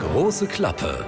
[0.00, 1.04] Große Klappe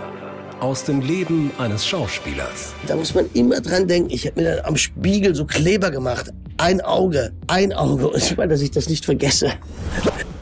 [0.60, 2.74] aus dem Leben eines Schauspielers.
[2.86, 4.10] Da muss man immer dran denken.
[4.10, 6.30] Ich habe mir dann am Spiegel so Kleber gemacht.
[6.56, 8.08] Ein Auge, ein Auge.
[8.08, 9.52] Und weil, dass ich das nicht vergesse.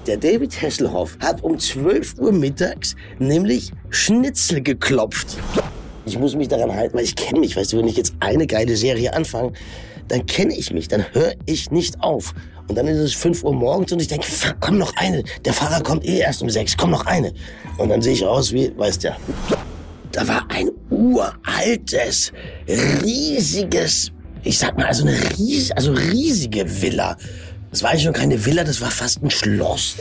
[0.07, 5.39] Der David Hasselhoff hat um 12 Uhr mittags nämlich Schnitzel geklopft.
[6.05, 7.57] Ich muss mich daran halten, weil ich kenne mich.
[7.57, 9.55] Weißt du, wenn ich jetzt eine geile Serie anfange,
[10.09, 12.35] dann kenne ich mich, dann höre ich nicht auf.
[12.69, 14.27] Und dann ist es 5 Uhr morgens und ich denke,
[14.61, 15.23] komm noch eine.
[15.45, 17.33] Der Fahrer kommt eh erst um 6, komm noch eine.
[17.79, 19.17] Und dann sehe ich aus wie, weißt ja,
[20.13, 22.33] da war ein uraltes,
[22.69, 27.17] riesiges, ich sag mal, also eine ries also riesige Villa.
[27.71, 29.97] Das war eigentlich schon keine Villa, das war fast ein Schloss.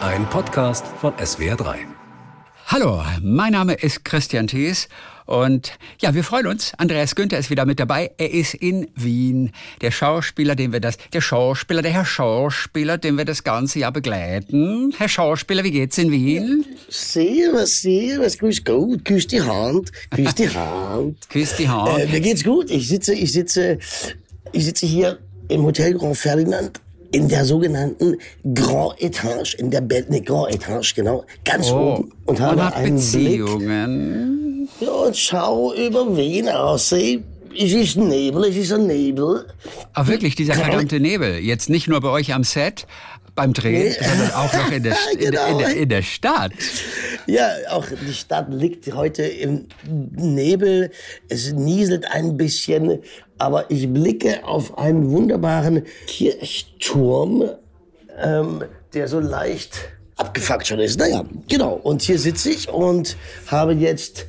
[0.00, 2.01] Ein Podcast von SWR3.
[2.72, 4.88] Hallo, mein Name ist Christian Thees
[5.26, 6.72] und ja, wir freuen uns.
[6.78, 8.12] Andreas Günther ist wieder mit dabei.
[8.16, 9.52] Er ist in Wien.
[9.82, 13.92] Der Schauspieler, den wir das, der Schauspieler, der Herr Schauspieler, den wir das ganze Jahr
[13.92, 14.94] begleiten.
[14.96, 16.64] Herr Schauspieler, wie geht's in Wien?
[16.88, 21.18] Servus, servus, grüß gut, küss die Hand, küss die Hand.
[21.28, 22.00] küss die Hand.
[22.00, 22.70] Äh, mir geht's gut.
[22.70, 23.80] Ich sitze, ich sitze,
[24.52, 26.80] ich sitze hier im Hotel Grand Ferdinand
[27.12, 28.16] in der sogenannten
[28.54, 32.96] Grand Etage, in der Bett, ne, Grand Etage, genau, ganz oh, oben und habe einen
[32.96, 34.68] Beziehungen.
[34.78, 34.88] Blick.
[34.88, 37.24] Ja, und schau über Wien aussehen.
[37.58, 39.46] Es ist Nebel, es ist ein Nebel.
[39.92, 41.36] Aber wirklich, dieser verdammte Nebel.
[41.38, 42.86] Jetzt nicht nur bei euch am Set,
[43.34, 44.06] beim Drehen, Nee.
[44.08, 45.58] sondern auch noch in der, in, der- in, Genau.
[45.58, 46.52] der, in der Stadt.
[47.26, 50.90] Ja, auch die Stadt liegt heute im Nebel.
[51.28, 52.98] Es nieselt ein bisschen,
[53.38, 57.50] aber ich blicke auf einen wunderbaren Kirchturm,
[58.22, 58.62] ähm,
[58.94, 59.76] der so leicht
[60.16, 60.98] abgefuckt schon ist.
[60.98, 61.74] Naja, genau.
[61.74, 63.16] Und hier sitze ich und
[63.46, 64.26] habe jetzt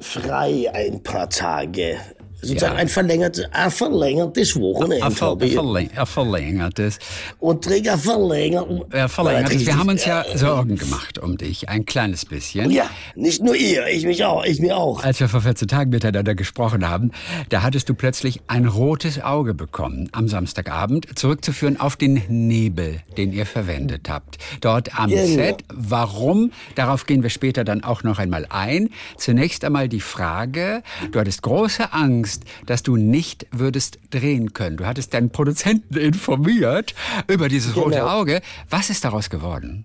[0.00, 1.98] frei ein paar Tage.
[2.46, 2.80] Sozusagen Ja.
[2.80, 5.04] ein, verlängertes, ein verlängertes Wochenende.
[5.04, 6.98] Er, ver, verläng, er verlängert es.
[7.38, 8.66] Und Träger verlängert.
[8.90, 9.66] Er verlängert Nein, es.
[9.66, 12.70] Wir haben uns ja Sorgen gemacht um dich, ein kleines bisschen.
[12.70, 15.02] Ja, nicht nur ihr, ich mich auch, ich mir auch.
[15.02, 17.10] Als wir vor 14 Tagen miteinander gesprochen haben,
[17.48, 23.32] da hattest du plötzlich ein rotes Auge bekommen am Samstagabend, zurückzuführen auf den Nebel, den
[23.32, 24.36] ihr verwendet habt.
[24.60, 25.24] Dort am Genau.
[25.26, 25.64] Set.
[25.72, 26.52] Warum?
[26.74, 28.90] Darauf gehen wir später dann auch noch einmal ein.
[29.16, 30.82] Zunächst einmal die Frage,
[31.12, 32.35] du hattest große Angst,
[32.66, 34.76] dass du nicht würdest drehen können.
[34.76, 36.94] Du hattest deinen Produzenten informiert
[37.28, 38.06] über dieses rote Genau.
[38.08, 38.40] Auge.
[38.70, 39.84] Was ist daraus geworden?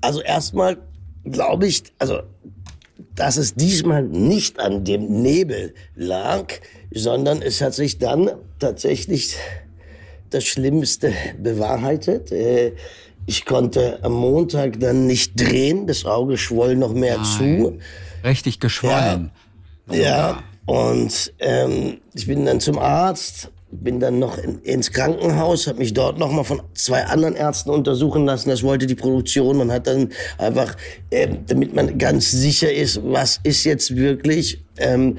[0.00, 0.78] Also erstmal
[1.24, 2.20] glaube ich, also
[3.14, 6.46] dass es diesmal nicht an dem Nebel lag,
[6.92, 9.36] sondern es hat sich dann tatsächlich
[10.30, 12.32] das Schlimmste bewahrheitet.
[12.32, 12.72] Äh,
[13.26, 17.78] Ich konnte am Montag dann nicht drehen, das Auge schwoll noch mehr zu.
[18.22, 19.30] Richtig geschwollen.
[19.90, 25.78] Ja, und ähm, ich bin dann zum Arzt, bin dann noch in, ins Krankenhaus, habe
[25.78, 28.48] mich dort noch mal von zwei anderen Ärzten untersuchen lassen.
[28.50, 29.56] Das wollte die Produktion.
[29.58, 30.76] Man hat dann einfach,
[31.10, 34.62] ähm, damit man ganz sicher ist, was ist jetzt wirklich.
[34.78, 35.18] Ähm,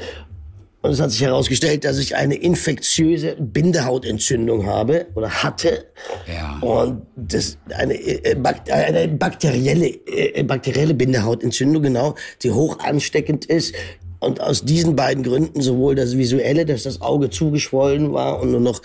[0.82, 5.88] und es hat sich herausgestellt, dass ich eine infektiöse Bindehautentzündung habe oder hatte.
[6.28, 6.60] Ja.
[6.62, 13.74] Und das eine, äh, Bak- eine bakterielle, äh, bakterielle Bindehautentzündung, genau, die hoch ansteckend ist.
[14.20, 18.60] Und aus diesen beiden Gründen, sowohl das Visuelle, dass das Auge zugeschwollen war und nur
[18.60, 18.82] noch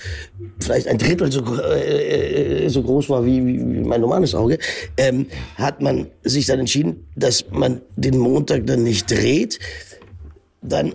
[0.61, 4.59] vielleicht ein Drittel so, äh, äh, so groß war wie, wie wie mein normales Auge,
[4.97, 5.27] ähm,
[5.57, 9.59] hat man sich dann entschieden, dass man den Montag dann nicht dreht.
[10.63, 10.95] Dann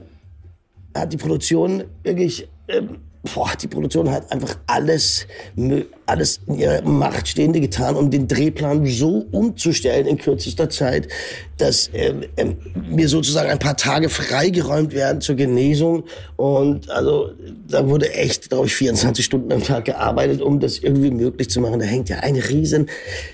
[0.93, 2.97] hat die Produktion wirklich, ähm,
[3.33, 5.27] boah, die Produktion hat einfach alles,
[6.05, 11.07] alles in ihrer Macht Stehende getan, um den Drehplan so umzustellen in kürzester Zeit,
[11.57, 12.57] dass ähm, ähm,
[12.89, 16.03] mir sozusagen ein paar Tage freigeräumt werden zur Genesung.
[16.35, 17.31] Und also
[17.67, 21.61] da wurde echt, glaube ich, 24 Stunden am Tag gearbeitet, um das irgendwie möglich zu
[21.61, 21.79] machen.
[21.79, 22.87] Da hängt ja ein riesen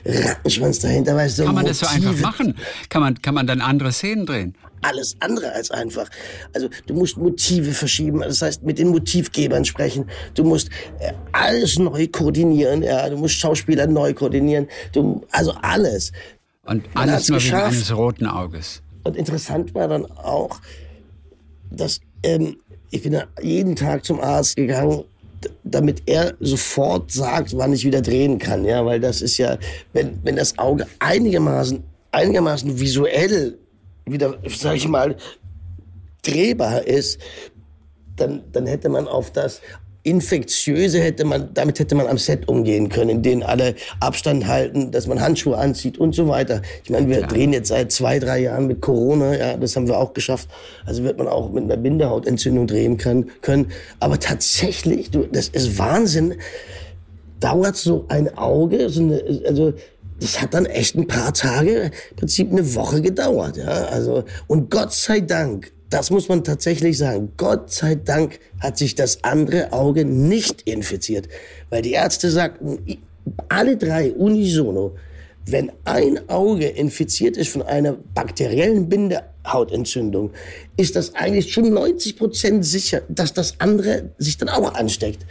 [0.05, 1.45] Rattenschwanz dahinter, weißt du.
[1.45, 2.55] Kann man das so einfach Motive machen?
[2.89, 4.55] Kann man, kann man dann andere Szenen drehen?
[4.81, 6.09] Alles andere als einfach.
[6.53, 10.09] Also du musst Motive verschieben, das heißt mit den Motivgebern sprechen.
[10.33, 10.69] Du musst
[10.99, 13.09] äh, alles neu koordinieren, ja.
[13.09, 14.67] Du musst Schauspieler neu koordinieren.
[14.93, 16.11] Du, also alles.
[16.65, 18.81] Und alles nur wegen eines roten Auges.
[19.03, 20.61] Und interessant war dann auch,
[21.71, 22.57] dass ähm,
[22.91, 25.03] ich bin jeden Tag zum Arzt gegangen,
[25.63, 29.57] damit er sofort sagt, wann ich wieder drehen kann, ja, weil das ist ja,
[29.93, 33.57] wenn wenn das Auge einigermaßen einigermaßen visuell
[34.05, 35.15] wieder, sag ich mal,
[36.23, 37.19] drehbar ist,
[38.15, 39.61] dann dann hätte man auf das
[40.03, 44.91] Infektiöse hätte man, damit hätte man am Set umgehen können, in denen alle Abstand halten,
[44.91, 46.63] dass man Handschuhe anzieht und so weiter.
[46.83, 49.99] Ich meine, wir drehen jetzt seit zwei, drei Jahren mit Corona, ja, das haben wir
[49.99, 50.49] auch geschafft.
[50.85, 53.71] Also wird man auch mit einer Bindehautentzündung drehen kann, können.
[53.99, 56.33] Aber tatsächlich, du, das ist Wahnsinn,
[57.39, 59.73] dauert so ein Auge, so eine, also
[60.21, 63.57] das hat dann echt ein paar Tage, im Prinzip eine Woche gedauert.
[63.57, 63.65] Ja?
[63.65, 68.93] Also, und Gott sei Dank, das muss man tatsächlich sagen, Gott sei Dank hat sich
[68.93, 71.27] das andere Auge nicht infiziert.
[71.71, 72.99] Weil die Ärzte sagten,
[73.49, 74.95] alle drei unisono,
[75.47, 80.31] wenn ein Auge infiziert ist von einer bakteriellen Bindehautentzündung,
[80.77, 85.25] ist das eigentlich schon 90 Prozent sicher, dass das andere sich dann auch ansteckt.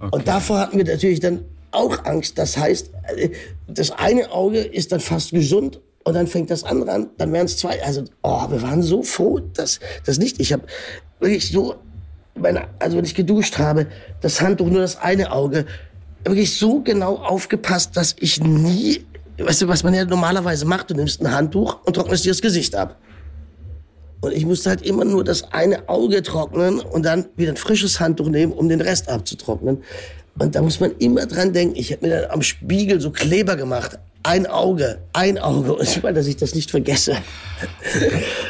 [0.00, 0.10] Okay.
[0.12, 2.38] Und davor hatten wir natürlich dann auch Angst.
[2.38, 3.30] Das heißt, äh,
[3.66, 7.46] das eine Auge ist dann fast gesund und dann fängt das andere an, dann wären
[7.46, 7.82] es zwei.
[7.82, 10.38] Also, oh, wir waren so froh, dass das nicht.
[10.38, 10.64] Ich habe
[11.18, 11.76] wirklich so,
[12.34, 13.86] meine, also wenn ich geduscht habe,
[14.20, 15.64] das Handtuch nur das eine Auge,
[16.24, 19.04] wirklich so genau aufgepasst, dass ich nie,
[19.38, 22.42] weißt du, was man ja normalerweise macht, du nimmst ein Handtuch und trocknest dir das
[22.42, 22.98] Gesicht ab.
[24.20, 28.00] Und ich musste halt immer nur das eine Auge trocknen und dann wieder ein frisches
[28.00, 29.82] Handtuch nehmen, um den Rest abzutrocknen.
[30.38, 31.76] Und da muss man immer dran denken.
[31.76, 33.98] Ich habe mir dann am Spiegel so Kleber gemacht.
[34.22, 35.74] Ein Auge, ein Auge.
[35.74, 37.16] Und weil, dass ich das nicht vergesse.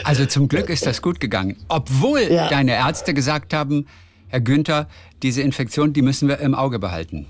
[0.04, 1.56] Also zum Glück ist das gut gegangen.
[1.68, 2.48] Obwohl ja.
[2.48, 3.86] deine Ärzte gesagt haben,
[4.28, 4.88] Herr Günther,
[5.22, 7.26] diese Infektion, die müssen wir im Auge behalten.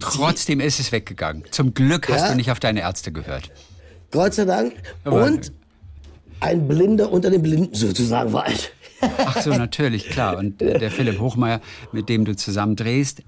[0.00, 1.44] Trotzdem ist es weggegangen.
[1.50, 2.28] Zum Glück hast ja.
[2.30, 3.50] du nicht auf deine Ärzte gehört.
[4.10, 4.74] Gott sei Dank.
[5.04, 5.52] Und
[6.40, 8.70] ein Blinder unter den Blinden sozusagen war ich.
[9.02, 10.38] Ach so, natürlich, klar.
[10.38, 11.60] Und der Philipp Hochmeier,
[11.92, 13.22] mit dem du zusammen drehst,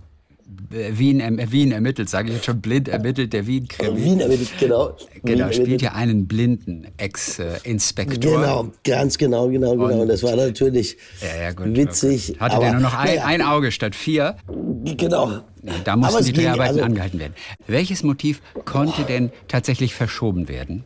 [0.73, 4.05] äh, Wien, äh, Wien ermittelt, sage ich jetzt schon blind ermittelt, der Wien-Krimi.
[4.05, 4.97] Wien ermittelt, genau.
[5.23, 8.41] Genau, Wien spielt ja einen blinden Ex-Inspektor.
[8.41, 9.85] Genau, ganz genau, genau, genau.
[9.87, 12.37] Und, Und das war natürlich ja, ja, gut, witzig.
[12.39, 14.37] Hatte aber, der nur noch ein, ja, ein, Auge statt vier?
[14.85, 15.41] Genau.
[15.85, 17.35] Da mussten die Dreharbeiten also, angehalten werden.
[17.67, 20.85] Welches Motiv konnte denn tatsächlich verschoben werden?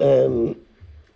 [0.00, 0.56] Ähm,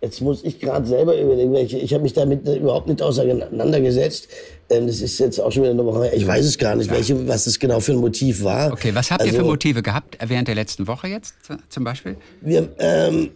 [0.01, 1.77] Jetzt muss ich gerade selber überlegen, welche.
[1.77, 4.27] Ich habe mich damit überhaupt nicht auseinandergesetzt.
[4.69, 6.09] Ähm, das ist jetzt auch schon wieder eine Woche.
[6.15, 8.71] Ich weiß es gar nicht, welche, was das genau für ein Motiv war.
[8.73, 11.35] Okay, was habt also, ihr für also Motive gehabt während der letzten Woche jetzt
[11.69, 12.17] zum Beispiel?
[12.41, 13.29] Wir, ähm,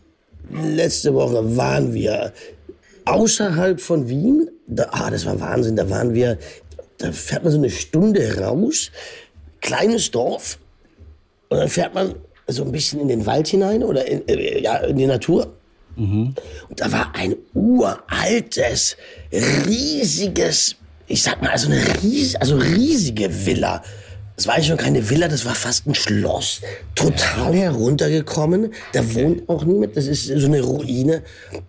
[0.52, 2.34] letzte Woche waren wir
[3.06, 4.50] außerhalb von Wien.
[4.66, 5.76] Da, ah, das war Wahnsinn.
[5.76, 6.40] Da waren wir,
[6.98, 8.90] da fährt man so eine Stunde raus,
[9.62, 10.58] kleines Dorf,
[11.50, 12.16] und dann fährt man
[12.48, 15.54] so ein bisschen in den Wald hinein oder in, äh, ja, in die Natur.
[15.96, 16.36] Mhm.
[16.70, 18.98] Und da war ein uraltes,
[19.32, 20.76] riesiges,
[21.08, 23.84] ich sag mal, also eine ries also riesige Villa.
[24.36, 26.62] Das war eigentlich schon keine Villa, das war fast ein Schloss.
[26.94, 28.74] Total heruntergekommen.
[28.92, 29.96] Da wohnt auch niemand.
[29.96, 31.24] Das ist so eine Ruine.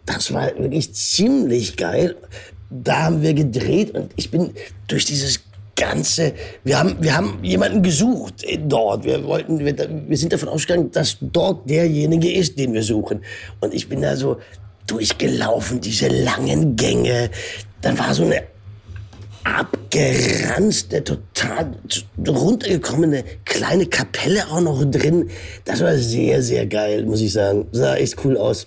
[0.04, 2.16] Das war wirklich ziemlich geil.
[2.68, 4.52] Da haben wir gedreht und ich bin
[4.88, 5.40] durch dieses
[5.76, 6.32] ganze,
[6.64, 9.04] wir haben, wir haben jemanden gesucht dort.
[9.04, 9.76] Wir wollten, wir,
[10.08, 13.22] wir sind davon ausgegangen, dass dort derjenige ist, den wir suchen.
[13.60, 14.38] Und ich bin da so
[14.86, 17.30] durchgelaufen, diese langen Gänge.
[17.82, 18.42] Dann war so eine
[19.44, 21.72] abgeranzte, total
[22.26, 25.30] runtergekommene kleine Kapelle auch noch drin.
[25.64, 27.66] Das war sehr, sehr geil, muss ich sagen.
[27.70, 28.66] Sah echt cool aus.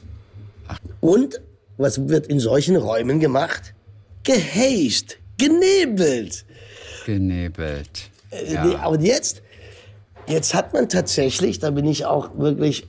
[1.02, 1.42] Und
[1.78, 3.74] was wird in solchen Räumen gemacht?
[4.24, 6.46] Gehazed, genebelt
[7.06, 8.10] genebelt.
[8.31, 8.86] Äh, ja.
[8.86, 9.42] Und jetzt,
[10.28, 12.88] jetzt hat man tatsächlich, da bin ich auch wirklich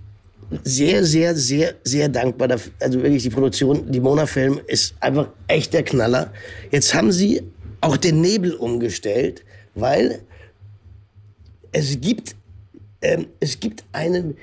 [0.64, 2.48] sehr, sehr, sehr, sehr dankbar.
[2.48, 2.72] Dafür.
[2.80, 6.32] Also wirklich die Produktion, die Mona-Film ist einfach echt der Knaller.
[6.70, 7.42] Jetzt haben sie
[7.80, 10.20] auch den Nebel umgestellt, weil
[11.72, 12.34] es gibt,
[13.00, 14.36] ähm, es gibt einen,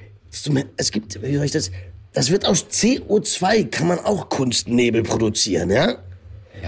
[0.78, 1.72] es gibt, wie soll ich das,
[2.14, 5.98] das wird aus CO2 kann man auch Kunstnebel produzieren, ja?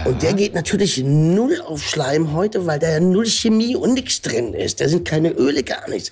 [0.04, 4.22] Und der geht natürlich null auf Schleim heute, weil da ja null Chemie und nichts
[4.22, 4.80] drin ist.
[4.80, 6.10] Da sind keine Öle, gar nichts.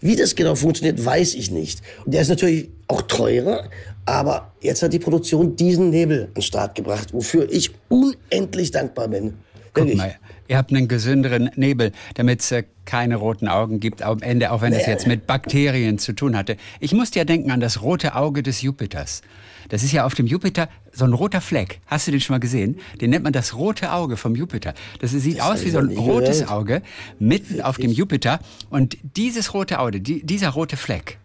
[0.00, 1.80] Wie das genau funktioniert, weiß ich nicht.
[2.04, 3.68] Und der ist natürlich auch teurer,
[4.06, 9.08] aber jetzt hat die Produktion diesen Nebel an den Start gebracht, wofür ich unendlich dankbar
[9.08, 9.34] bin.
[9.74, 10.16] Guck mal,
[10.48, 14.62] ihr habt einen gesünderen Nebel, damit es äh, keine roten Augen gibt am Ende, auch
[14.62, 16.56] wenn es jetzt mit Bakterien zu tun hatte.
[16.80, 19.22] Ich musste ja denken an das rote Auge des Jupiters.
[19.68, 21.80] Das ist ja auf dem Jupiter so ein roter Fleck.
[21.86, 22.80] Hast du den schon mal gesehen?
[23.00, 24.72] Den nennt man das rote Auge vom Jupiter.
[25.00, 26.52] Das sieht das aus wie so ein rotes gehört.
[26.52, 26.82] Auge
[27.18, 28.40] mitten auf dem Jupiter.
[28.70, 31.18] Und dieses rote Auge, die, dieser rote Fleck,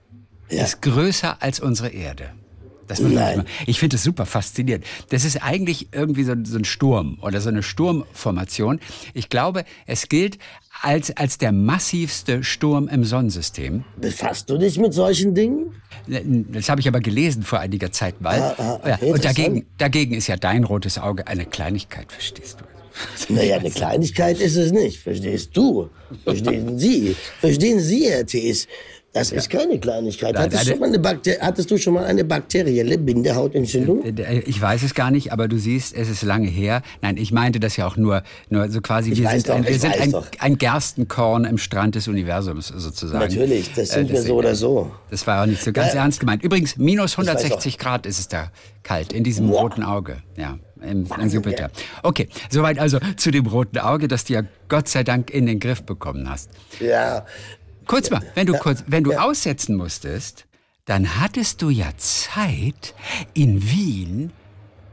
[0.50, 0.64] ja.
[0.64, 2.32] ist größer als unsere Erde.
[3.00, 3.46] Das Nein.
[3.66, 4.86] Ich finde das super faszinierend.
[5.10, 8.80] Das ist eigentlich irgendwie so, so, ein Sturm oder so eine Sturmformation.
[9.14, 10.38] Ich glaube, es gilt
[10.82, 13.84] als, als der massivste Sturm im Sonnensystem.
[13.98, 15.74] Befasst du dich mit solchen Dingen?
[16.08, 18.40] Das habe ich aber gelesen vor einiger Zeit mal.
[18.40, 22.66] Ah, ah, okay, und dagegen, dagegen ist ja dein rotes Auge eine Kleinigkeit, verstehst du?
[23.34, 25.90] Naja, eine Kleinigkeit ist es nicht, verstehst du?
[26.24, 27.16] Verstehen Sie?
[27.40, 28.68] Verstehen Sie, Herr Thies?
[29.14, 30.34] Das ist keine Kleinigkeit.
[30.34, 34.04] Nein, Hattest, nein, du schon mal eine Bakter hattest du schon mal eine bakterielle Bindehautentzündung?
[34.04, 36.82] Äh, Ich weiß es gar nicht, aber du siehst, es ist lange her.
[37.04, 39.68] Nein, ich meinte das ja auch nur, nur so quasi, Ich wir sind, doch, ein,
[39.68, 43.20] wir sind ein, ein Gerstenkorn im Strand des Universums sozusagen.
[43.24, 44.92] Natürlich, das sind wir deswegen, so oder so.
[45.12, 46.02] Das war auch nicht so ganz Ja.
[46.02, 46.44] ernst gemeint.
[46.44, 48.52] Übrigens, minus weiß 160 Grad ist es da
[48.82, 49.62] kalt in diesem Wow.
[49.62, 50.18] roten Auge.
[50.38, 51.70] Ja, im, im Jupiter.
[52.02, 55.60] Okay, soweit also zu dem roten Auge, das du ja Gott sei Dank in den
[55.60, 56.50] Griff bekommen hast.
[56.80, 57.26] Ja,
[57.88, 60.46] Kurz mal, wenn du kurz, wenn du aussetzen musstest,
[60.86, 62.94] dann hattest du ja Zeit,
[63.34, 64.32] in Wien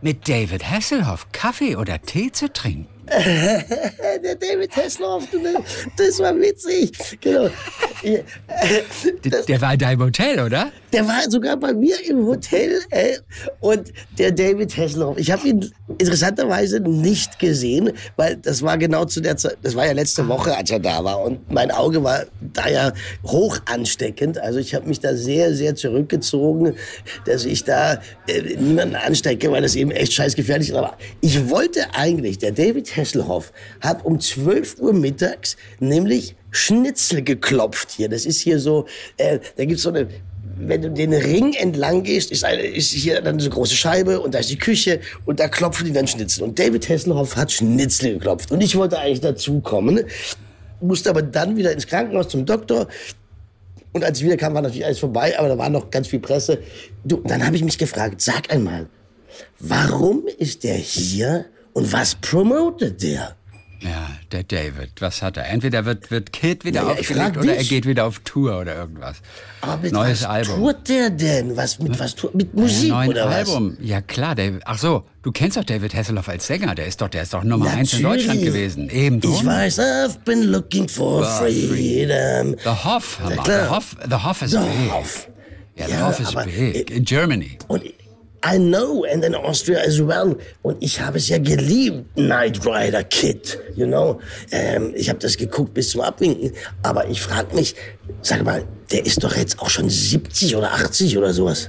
[0.02, 2.99] mit David Hasselhoff Kaffee oder Tee zu trinken.
[4.22, 5.38] der David Hasselhoff, du,
[5.96, 6.92] das war witzig.
[7.20, 7.50] Genau.
[8.02, 8.20] Ja,
[9.48, 10.70] Der, war in deinem Hotel, oder?
[10.92, 13.18] Der war sogar bei mir im Hotel ey.
[13.60, 15.18] und der David Hasselhoff.
[15.18, 19.86] Ich habe ihn interessanterweise nicht gesehen, weil das war genau zu der Zeit, das war
[19.86, 22.92] ja letzte Woche, als er da war und mein Auge war da ja
[23.26, 24.38] hoch ansteckend.
[24.38, 26.76] Also ich habe mich da sehr, sehr zurückgezogen,
[27.26, 30.76] dass ich da äh, niemanden anstecke, weil das eben echt scheißgefährlich ist.
[30.76, 32.99] Aber ich wollte eigentlich, der David Hasselhoff
[33.80, 38.08] hat um 12 Uhr mittags nämlich Schnitzel geklopft hier.
[38.08, 40.08] Das ist hier so, äh, da gibt's so eine
[40.60, 44.20] wenn du den Ring entlang gehst, ist, eine, ist hier dann so eine große Scheibe
[44.20, 46.44] und da ist die Küche und da klopfen die dann Schnitzel.
[46.44, 48.50] Und David Hasselhoff hat Schnitzel geklopft.
[48.50, 50.04] Und ich wollte eigentlich dazukommen,
[50.80, 52.88] musste aber dann wieder ins Krankenhaus zum Doktor.
[53.92, 56.20] Und als ich wieder kam, war natürlich alles vorbei, aber da war noch ganz viel
[56.20, 56.58] Presse.
[57.04, 58.88] Du, dann habe ich mich gefragt, sag einmal,
[59.58, 63.36] warum ist der hier und was promotet der?
[63.82, 64.90] Ja, der David.
[65.00, 65.48] Was hat er?
[65.48, 69.16] Entweder wird, wird Kid wieder Naja, aufgelegt oder er geht wieder auf Tour oder irgendwas.
[69.62, 70.56] Aber mit Neues was Album.
[70.56, 71.56] tourt der denn?
[71.56, 72.34] Was, mit was tourt?
[72.34, 73.48] Mit Musik ja, oder was?
[73.48, 73.78] Album.
[73.80, 74.60] Ja klar, David.
[74.66, 76.74] Ach so, du kennst doch David Hasselhoff als Sänger.
[76.74, 78.26] Der ist doch, der ist doch Nummer eins in Natürlich.
[78.26, 78.90] Deutschland gewesen.
[78.90, 79.32] Eben drum.
[79.32, 82.56] Ich weiß, I've been looking for freedom.
[82.62, 83.64] The Hoff, Ja, klar.
[83.64, 84.90] The Hoff, the Hoff is The big.
[84.92, 85.28] Hoff.
[85.76, 86.90] Ja, the Ja, Hoff is big.
[86.90, 87.56] In Germany.
[87.68, 87.82] Und
[88.42, 90.36] I know, and in Austria as well.
[90.62, 94.18] Und ich habe es ja geliebt, Knight Rider Kid, you know.
[94.50, 96.52] Ähm, ich habe das geguckt bis zum Abwinken.
[96.82, 97.74] Aber ich frage mich,
[98.22, 101.68] sag mal, der ist doch jetzt auch schon 70 oder 80 oder sowas.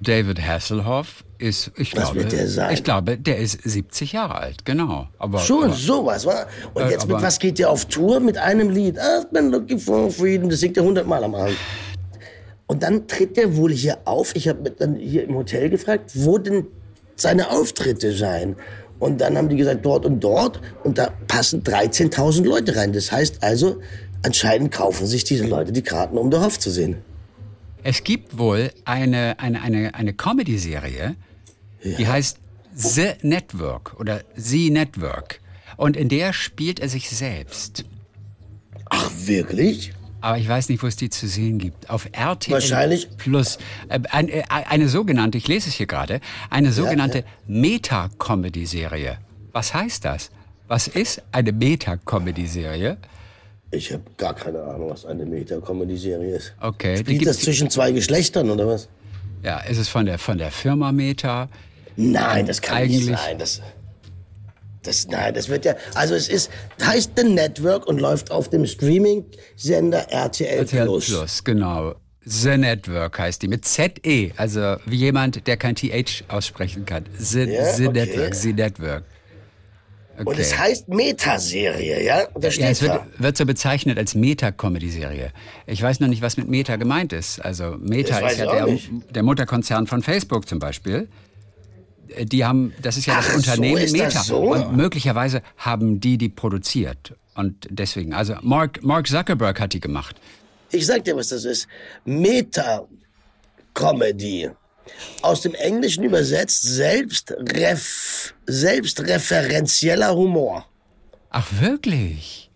[0.00, 5.08] David Hasselhoff ist, ich Was glaube, der ich glaube, der ist 70 Jahre alt, genau.
[5.18, 6.46] Aber, Schon aber sowas, wa?
[6.74, 8.20] Und Äh, jetzt mit was geht der auf Tour?
[8.20, 8.96] Mit einem Lied.
[8.98, 10.48] I've been looking for freedom.
[10.50, 11.56] Das singt er hundertmal am Abend.
[12.68, 14.36] Und dann tritt der wohl hier auf.
[14.36, 16.66] Ich habe dann hier im Hotel gefragt, wo denn
[17.16, 18.56] seine Auftritte seien.
[18.98, 20.60] Und dann haben die gesagt, dort und dort.
[20.84, 22.92] Und da passen 13.000 Leute rein.
[22.92, 23.80] Das heißt also,
[24.22, 26.96] anscheinend kaufen sich diese Leute die Karten, um Hoff zu sehen.
[27.82, 31.16] Es gibt wohl eine, eine, eine, eine Comedy-Serie,
[31.82, 32.38] die heißt
[32.74, 35.40] The Network oder The Network.
[35.76, 37.84] Und in der spielt er sich selbst.
[38.90, 39.92] Ach, wirklich?
[40.20, 41.90] Aber ich weiß nicht, wo es die zu sehen gibt.
[41.90, 43.08] Auf RTL Wahrscheinlich.
[43.18, 43.58] Plus.
[43.88, 46.20] Äh, ein, äh, eine sogenannte, ich lese es hier gerade,
[46.50, 49.18] eine sogenannte Meta-Comedy-Serie.
[49.52, 50.30] Was heißt das?
[50.66, 52.98] Was ist eine Meta-Comedy-Serie?
[53.70, 56.54] Ich habe gar keine Ahnung, was eine Meta-Comedy-Serie ist.
[56.60, 58.88] Okay, die Spielt das zwischen zwei Geschlechtern oder was?
[59.42, 61.48] Ja, ist es von der, von der Firma Meta?
[61.96, 63.38] Nein, das kann Eigentlich- nicht sein.
[63.38, 63.60] Das,
[64.88, 65.76] das, nein, das wird ja.
[65.94, 66.50] Also es ist
[66.82, 71.06] heißt The Network und läuft auf dem Streaming-Sender RTL, RTL Plus.
[71.06, 71.94] Plus, genau.
[72.24, 77.04] The Network heißt die mit Z-E, also wie jemand, der kein TH aussprechen kann.
[77.18, 78.06] The, Ja, the okay.
[78.06, 79.04] Network, The Network.
[80.18, 80.28] Okay.
[80.28, 82.26] Und es heißt Metaserie, ja?
[82.34, 85.32] Und da steht ja, es wird, wird so bezeichnet als Meta-Comedy-Serie.
[85.66, 87.38] Ich weiß noch nicht, was mit Meta gemeint ist.
[87.38, 88.78] Also Meta ist ja der,
[89.10, 91.08] der Mutterkonzern von Facebook zum Beispiel.
[92.14, 94.22] Äh, Die haben, das ist ja Ach, das so Unternehmen das Meta.
[94.22, 94.38] so?
[94.52, 97.14] Und möglicherweise haben die die produziert.
[97.34, 100.16] Und deswegen, also Mark, Mark Zuckerberg hat die gemacht.
[100.70, 101.66] Ich sag dir, was das ist.
[103.74, 104.50] Meta-Comedy.
[105.22, 110.66] Aus dem Englischen übersetzt selbstref selbstreferenzieller Humor.
[111.30, 112.50] Ach, wirklich?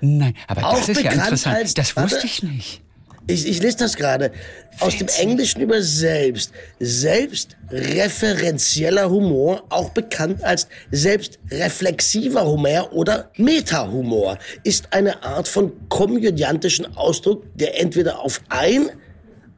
[0.00, 1.56] Nein, aber Auch das ist ja interessant.
[1.56, 2.10] als- das warte.
[2.12, 2.82] wusste ich nicht.
[3.28, 4.30] Ich, ich lese das gerade.
[4.78, 5.08] Aus dem.
[5.18, 6.52] Englischen über selbst.
[6.78, 17.42] Selbstreferenzieller Humor, auch bekannt als selbstreflexiver Humor oder Meta-Humor, ist eine Art von komödiantischen Ausdruck,
[17.56, 18.90] der entweder auf ein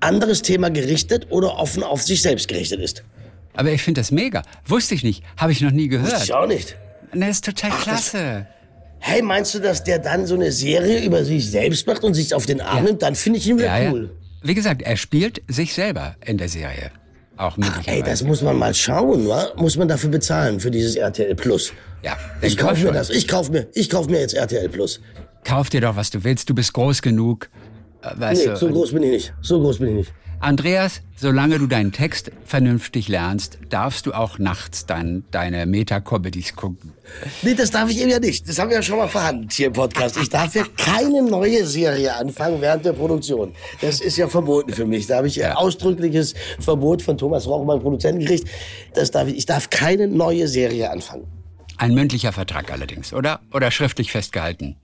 [0.00, 3.02] anderes Thema gerichtet oder offen auf sich selbst gerichtet ist.
[3.54, 4.42] Aber ich finde das mega.
[4.64, 5.22] Wusste ich nicht.
[5.36, 6.24] Habe ich noch nie Wusste gehört.
[6.24, 6.74] ich auch nicht.
[7.12, 8.46] Das ist total das- klasse.
[9.00, 12.34] Hey, meinst du, dass der dann so eine Serie über sich selbst macht und sich
[12.34, 13.02] auf den Arm nimmt?
[13.02, 14.10] Dann finde ich ihn wieder Ja, cool.
[14.12, 14.48] ja.
[14.48, 16.90] Wie gesagt, er spielt sich selber in der Serie.
[17.36, 17.90] Auch möglicherweise.
[17.96, 19.52] Ey, das muss man mal schauen, wa?
[19.56, 21.72] Muss man dafür bezahlen für dieses RTL Plus?
[22.02, 23.10] ja, Ich kaufe mir das.
[23.10, 25.00] Ich kaufe mir, ich kaufe mir jetzt RTL Plus.
[25.44, 26.50] Kauf dir doch, was du willst.
[26.50, 27.48] Du bist groß genug.
[28.02, 29.34] Äh, weißt nee, du, so groß bin ich nicht.
[29.42, 30.12] So groß bin ich nicht.
[30.40, 36.92] Andreas, solange du deinen Text vernünftig lernst, darfst du auch nachts dann deine Meta-Comedies gucken.
[37.42, 38.48] Nee, das darf ich eben ja nicht.
[38.48, 40.16] Das haben wir ja schon mal verhandelt hier im Podcast.
[40.16, 43.52] Ich darf ja keine neue Serie anfangen während der Produktion.
[43.80, 45.08] Das ist ja verboten für mich.
[45.08, 48.48] Da habe ich ein ausdrückliches Verbot von Thomas Rochmann, Produzenten, gekriegt.
[48.94, 49.38] Das darf ich.
[49.38, 51.26] Ich darf keine neue Serie anfangen.
[51.78, 53.40] Ein mündlicher Vertrag allerdings, oder?
[53.52, 54.76] Oder schriftlich festgehalten?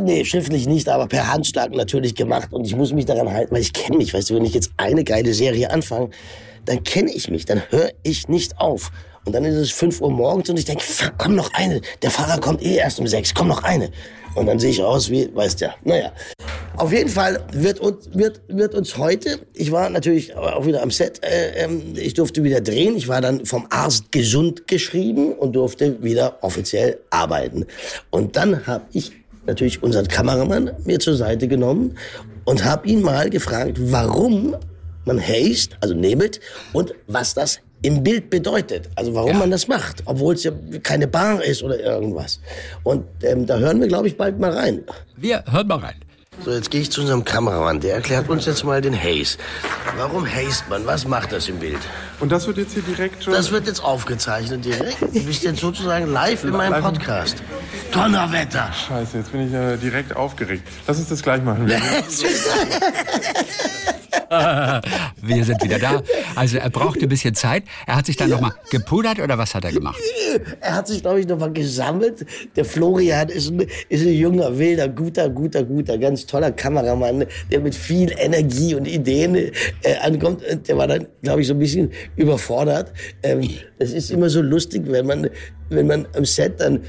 [0.00, 2.52] Nee, schriftlich nicht, aber per Handschlag natürlich gemacht.
[2.52, 4.14] Und ich muss mich daran halten, weil ich kenne mich.
[4.14, 6.10] Weißt du, wenn ich jetzt eine geile Serie anfange,
[6.64, 8.90] dann kenne ich mich, dann höre ich nicht auf.
[9.24, 10.84] Und dann ist es 5 Uhr morgens und ich denke,
[11.18, 11.80] komm noch eine.
[12.02, 13.90] Der Fahrer kommt eh erst um 6, komm noch eine.
[14.34, 16.12] Und dann sehe ich aus wie, weißt ja, naja.
[16.76, 20.90] Auf jeden Fall wird uns, wird, wird uns heute, ich war natürlich auch wieder am
[20.90, 22.96] Set, äh, ähm, ich durfte wieder drehen.
[22.96, 27.66] Ich war dann vom Arzt gesund geschrieben und durfte wieder offiziell arbeiten.
[28.10, 29.12] Und dann habe ich
[29.48, 31.96] natürlich unseren Kameramann mir zur Seite genommen
[32.44, 34.54] und habe ihn mal gefragt, warum
[35.04, 36.40] man haste, also nebelt,
[36.72, 38.88] und was das im Bild bedeutet.
[38.94, 39.38] Also warum ja.
[39.38, 40.52] man das macht, obwohl es ja
[40.82, 42.40] keine Bar ist oder irgendwas.
[42.82, 44.84] Und ähm, da hören wir, glaube ich, bald mal rein.
[45.16, 45.96] Wir hören mal rein.
[46.44, 47.80] So, jetzt gehe ich zu unserem Kameramann.
[47.80, 49.38] Der erklärt uns jetzt mal den Haze.
[49.96, 50.86] Warum haste man?
[50.86, 51.78] Was macht das im Bild?
[52.20, 53.32] Und das wird jetzt hier direkt schon...
[53.32, 55.00] Das wird jetzt aufgezeichnet direkt.
[55.00, 57.42] Du bist jetzt sozusagen live in meinem Podcast.
[57.92, 58.70] Donnerwetter!
[58.72, 60.66] Scheiße, jetzt bin ich ja direkt aufgeregt.
[60.86, 61.70] Lass uns das gleich machen.
[65.22, 66.02] Wir sind wieder da.
[66.34, 67.64] Also er brauchte ein bisschen Zeit.
[67.86, 68.36] Er hat sich dann ja.
[68.36, 70.00] noch mal gepudert oder was hat er gemacht?
[70.60, 72.26] Er hat sich, glaube ich, noch mal gesammelt.
[72.56, 77.60] Der Florian ist ein, ist ein junger, wilder, guter, guter, guter, ganz toller Kameramann, der
[77.60, 79.50] mit viel Energie und Ideen äh,
[80.02, 80.42] ankommt.
[80.68, 82.92] Der war dann, glaube ich, so ein bisschen überfordert.
[83.22, 85.30] Ähm, es ist immer so lustig, wenn man,
[85.70, 86.80] wenn man am Set dann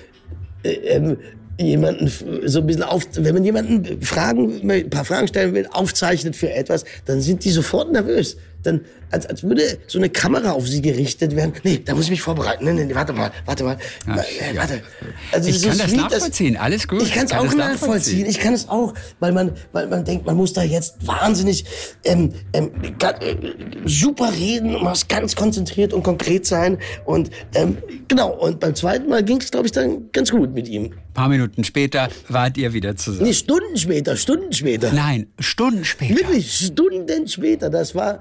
[0.63, 1.17] äh, ähm,
[1.65, 2.11] jemanden
[2.45, 6.51] so ein bisschen auf, wenn man jemanden Fragen, ein paar Fragen stellen will, aufzeichnet für
[6.51, 8.37] etwas, dann sind die sofort nervös.
[8.63, 11.53] Dann, als, als würde so eine Kamera auf sie gerichtet werden.
[11.63, 12.65] Nee, da muss ich mich vorbereiten.
[12.65, 13.77] Nee, nee, warte mal, warte mal.
[14.07, 14.81] Ach, äh, warte.
[15.31, 17.01] Also, ich kann so das sweet, nachvollziehen, alles gut.
[17.03, 18.25] Ich kann es auch nachvollziehen.
[18.25, 21.65] Ich kann es auch, weil man, weil man denkt, man muss da jetzt wahnsinnig
[22.03, 23.35] ähm, ähm, äh,
[23.85, 26.77] super reden und muss ganz konzentriert und konkret sein.
[27.05, 30.67] Und ähm, genau, und beim zweiten Mal ging es, glaube ich, dann ganz gut mit
[30.67, 30.85] ihm.
[30.85, 33.27] Ein paar Minuten später wart ihr wieder zusammen.
[33.27, 34.91] Nee, Stunden später, Stunden später.
[34.93, 36.15] Nein, Stunden später.
[36.15, 37.69] Wirklich, Stunden später.
[37.69, 38.19] Das war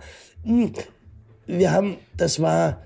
[1.46, 2.82] wir haben, das war,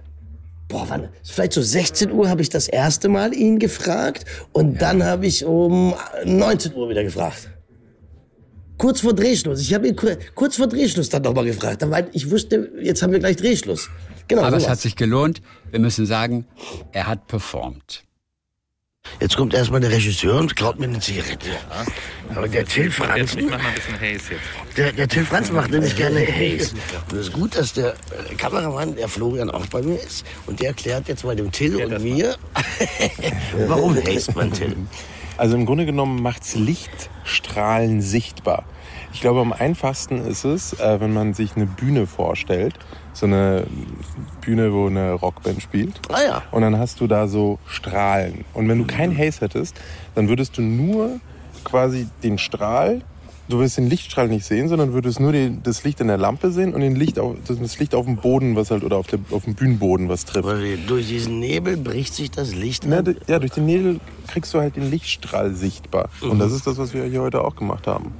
[0.68, 4.78] boah, wann, vielleicht so 16 Uhr habe ich das erste Mal ihn gefragt und ja.
[4.80, 5.94] dann habe ich um
[6.24, 7.48] 19 Uhr wieder gefragt.
[8.78, 9.60] Kurz vor Drehschluss.
[9.60, 9.96] Ich habe ihn
[10.34, 13.88] kurz vor Drehschluss dann nochmal gefragt, weil ich wusste, jetzt haben wir gleich Drehschluss.
[14.26, 14.42] Genau.
[14.42, 14.64] Aber sowas.
[14.64, 15.42] es hat sich gelohnt.
[15.70, 16.46] Wir müssen sagen,
[16.90, 18.04] er hat performt.
[19.22, 21.48] Jetzt kommt erstmal der Regisseur und klaut mir eine Zigarette.
[21.48, 22.36] Ja.
[22.36, 23.38] Aber der Till Franzen.
[23.38, 24.76] Ich mach mal ein bisschen Haze jetzt.
[24.76, 26.74] Der, der Till Franzen macht nämlich gerne Haze.
[27.08, 30.26] Und es ist gut, dass der äh, Kameramann, der Florian, auch bei mir ist.
[30.46, 32.36] Und der erklärt jetzt mal dem Till ja, und mir,
[33.68, 34.76] warum Haze man Till.
[35.36, 38.64] Also im Grunde genommen macht's Lichtstrahlen sichtbar.
[39.12, 42.78] Ich glaube, am einfachsten ist es, äh, wenn man sich eine Bühne vorstellt
[43.12, 43.66] so eine
[44.40, 46.00] Bühne, wo eine Rockband spielt.
[46.10, 46.42] Ah ja.
[46.50, 48.44] Und dann hast du da so Strahlen.
[48.54, 49.76] Und wenn du kein Haze hättest,
[50.14, 51.20] dann würdest du nur
[51.64, 53.02] quasi den Strahl,
[53.48, 56.50] du würdest den Lichtstrahl nicht sehen, sondern würdest nur die, das Licht in der Lampe
[56.50, 59.18] sehen und den Licht auf, das Licht auf dem Boden, was halt, oder auf, der,
[59.30, 60.48] auf dem Bühnenboden, was trifft.
[60.48, 62.92] Weil durch diesen Nebel bricht sich das Licht an?
[62.92, 66.08] Ja, ja, durch den Nebel kriegst du halt den Lichtstrahl sichtbar.
[66.22, 66.30] Mhm.
[66.30, 68.14] Und das ist das, was wir hier heute auch gemacht haben.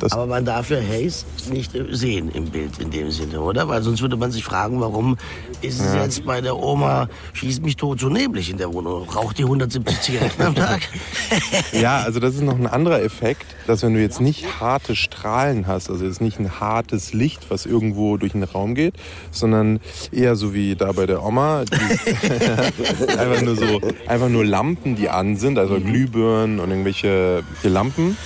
[0.00, 3.68] Das Aber man darf ja Hayes nicht sehen im Bild in dem Sinne, oder?
[3.68, 5.16] Weil sonst würde man sich fragen, warum
[5.62, 6.02] ist es ja.
[6.02, 9.08] jetzt bei der Oma, schießt mich tot, so neblig in der Wohnung?
[9.08, 10.82] Raucht die 170 Zigaretten am Tag?
[11.72, 15.66] ja, also das ist noch ein anderer Effekt, dass wenn du jetzt nicht harte Strahlen
[15.66, 18.94] hast, also jetzt nicht ein hartes Licht, was irgendwo durch den Raum geht,
[19.30, 19.80] sondern
[20.12, 21.60] eher so wie da bei der Oma,
[23.18, 28.16] einfach nur so, einfach nur Lampen, die an sind, also Glühbirnen und irgendwelche Lampen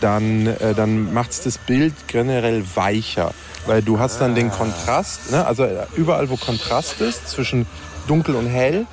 [0.00, 3.32] dann, äh, dann macht es das Bild generell weicher.
[3.66, 5.44] Weil du hast dann den Kontrast, ne?
[5.44, 7.66] also äh, überall wo Kontrast ist zwischen
[8.06, 8.86] dunkel und hell,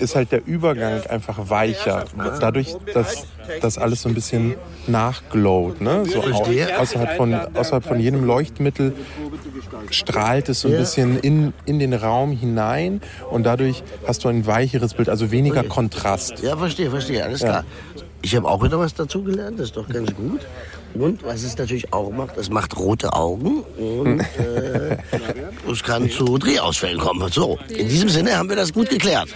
[0.00, 2.04] ist halt der Übergang einfach weicher.
[2.40, 3.26] Dadurch, dass
[3.60, 4.54] das alles so ein bisschen
[4.86, 5.80] nachglowt.
[5.80, 6.04] Ne?
[6.06, 8.94] So außerhalb, von, außerhalb von jedem Leuchtmittel
[9.90, 14.46] strahlt es so ein bisschen in, in den Raum hinein und dadurch hast du ein
[14.46, 16.42] weicheres Bild, also weniger Kontrast.
[16.42, 17.64] Ja, verstehe, verstehe, alles klar.
[18.20, 20.40] Ich habe auch wieder was dazugelernt, das ist doch ganz gut.
[20.94, 24.96] Und was es natürlich auch macht, es macht rote Augen und äh,
[25.70, 27.30] es kann zu Drehausfällen kommen.
[27.30, 29.28] So, in diesem Sinne haben wir das gut geklärt.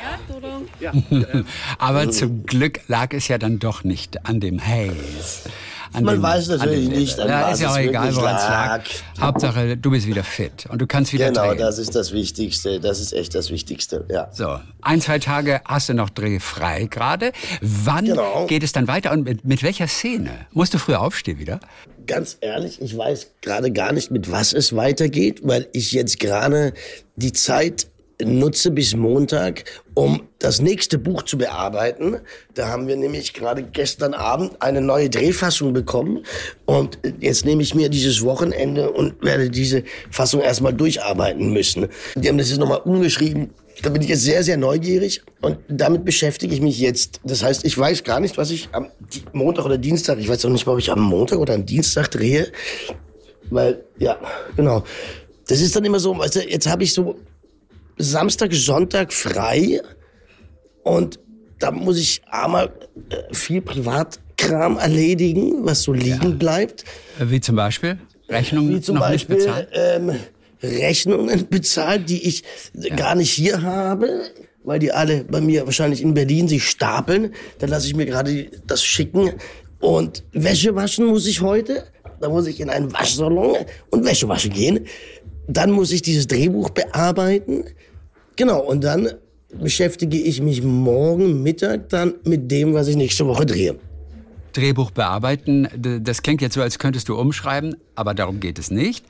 [1.78, 5.50] Aber zum Glück lag es ja dann doch nicht an dem Haze.
[5.94, 8.14] An Man dem, weiß natürlich an dem, nicht, an ja, was ist ja auch egal,
[8.16, 8.80] woran es lag.
[9.20, 11.58] Hauptsache, du bist wieder fit und du kannst wieder Genau, drehen.
[11.58, 12.80] das ist das Wichtigste.
[12.80, 14.28] Das ist echt das Wichtigste, ja.
[14.32, 17.32] So, ein, zwei Tage hast du noch drehfrei gerade.
[17.60, 18.46] Wann Genau.
[18.46, 20.30] geht es dann weiter und mit, mit welcher Szene?
[20.52, 21.60] Musst du früh aufstehen wieder?
[22.06, 26.72] Ganz ehrlich, ich weiß gerade gar nicht, mit was es weitergeht, weil ich jetzt gerade
[27.16, 27.86] die Zeit
[28.24, 32.18] nutze bis Montag, um das nächste Buch zu bearbeiten.
[32.54, 36.24] Da haben wir nämlich gerade gestern Abend eine neue Drehfassung bekommen
[36.64, 41.88] und jetzt nehme ich mir dieses Wochenende und werde diese Fassung erstmal durcharbeiten müssen.
[42.16, 43.50] Die haben das jetzt nochmal umgeschrieben.
[43.82, 47.20] Da bin ich jetzt sehr, sehr neugierig und damit beschäftige ich mich jetzt.
[47.24, 48.88] Das heißt, ich weiß gar nicht, was ich am
[49.32, 52.52] Montag oder Dienstag, ich weiß auch nicht, ob ich am Montag oder am Dienstag drehe,
[53.50, 54.18] weil, ja,
[54.56, 54.84] genau.
[55.48, 57.16] Das ist dann immer so, weißt du, jetzt habe ich so
[58.02, 59.80] Samstag, Sonntag frei
[60.82, 61.18] und
[61.58, 62.72] da muss ich einmal
[63.10, 66.84] äh, viel Privatkram erledigen, was so liegen bleibt.
[67.20, 67.98] Äh, Wie zum Beispiel?
[68.28, 69.68] Rechnung Wie zum noch Beispiel nicht bezahlt?
[69.72, 70.12] ähm,
[70.62, 72.42] Rechnungen bezahlt, die ich
[72.96, 74.22] gar nicht hier habe,
[74.64, 77.32] weil die alle bei mir wahrscheinlich in Berlin sich stapeln.
[77.58, 79.32] Dann lasse ich mir gerade das schicken.
[79.80, 81.84] Und Wäsche waschen muss ich heute.
[82.20, 83.56] Da muss ich in einen Waschsalon
[83.90, 84.86] und Wäsche waschen gehen.
[85.48, 87.64] Dann muss ich dieses Drehbuch bearbeiten.
[88.36, 89.08] Genau, und dann
[89.54, 93.76] beschäftige ich mich morgen Mittag dann mit dem, was ich nächste Woche drehe.
[94.52, 95.68] Drehbuch bearbeiten,
[96.02, 99.04] das klingt jetzt so, als könntest du umschreiben, aber darum geht es nicht.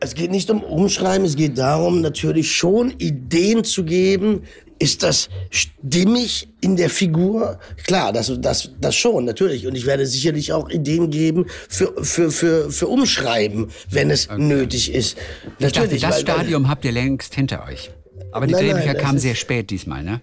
[0.00, 4.42] Es geht nicht um Umschreiben, es geht darum, natürlich schon Ideen zu geben.
[4.78, 7.58] Ist das stimmig in der Figur?
[7.86, 9.66] Klar, das, das, das schon, natürlich.
[9.66, 14.92] Und ich werde sicherlich auch Ideen geben für, für, für, für Umschreiben, wenn es nötig
[14.92, 15.16] ist.
[15.58, 16.02] Ich dachte, Natürlich.
[16.02, 17.90] das weil- Stadium habt ihr längst hinter euch.
[18.34, 20.20] Aber die Nein, nein, Drehbücher das kamen sehr spät diesmal, ne?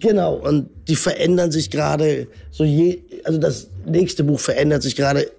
[0.00, 5.30] Genau, und die verändern sich gerade so je, also das nächste Buch verändert sich gerade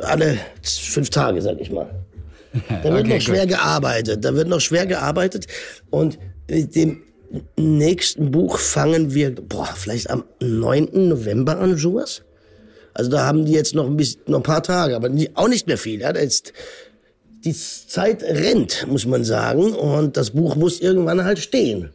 [0.00, 1.88] alle fünf Tage, sag ich mal.
[2.68, 3.50] Da wird Okay, noch schwer gut.
[3.50, 5.46] gearbeitet, da wird noch schwer gearbeitet
[5.90, 6.18] und
[6.50, 7.02] mit dem
[7.56, 10.88] nächsten Buch fangen wir, boah, vielleicht am 9.
[11.08, 12.22] November an, sowas.
[12.94, 15.66] Also da haben die jetzt noch ein bisschen, noch ein paar Tage, aber auch nicht
[15.68, 16.00] mehr viel.
[16.00, 16.52] Ja, ist,
[17.44, 21.90] die Zeit rennt, muss man sagen, und das Buch muss irgendwann halt stehen.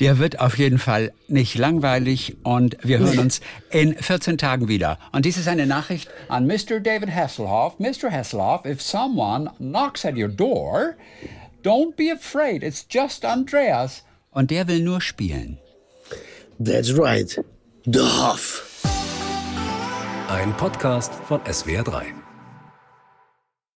[0.00, 4.98] Dir wird auf jeden Fall nicht langweilig und wir hören uns in 14 Tagen wieder.
[5.12, 6.80] Und dies ist eine Nachricht an Mr.
[6.80, 7.78] David Hasselhoff.
[7.78, 8.10] Mr.
[8.10, 10.96] Hasselhoff, if someone knocks at your door,
[11.62, 14.02] don't be afraid, it's just Andreas.
[14.30, 15.58] Und der will nur spielen.
[16.58, 17.38] That's right.
[17.84, 18.68] Dorf.
[20.28, 22.21] Ein Podcast von SWR3.